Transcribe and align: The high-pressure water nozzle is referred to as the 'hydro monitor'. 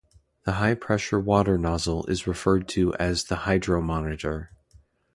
The 0.45 0.53
high-pressure 0.53 1.19
water 1.19 1.59
nozzle 1.59 2.07
is 2.07 2.25
referred 2.25 2.67
to 2.69 2.91
as 2.95 3.25
the 3.25 3.35
'hydro 3.45 3.81
monitor'. 3.83 4.49